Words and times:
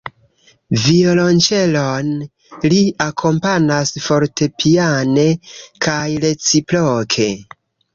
Violonĉelon; 0.85 2.09
li 2.75 2.81
akompanas 3.07 3.95
fortepiane 4.09 5.31
kaj 5.89 6.05
reciproke. 6.29 7.35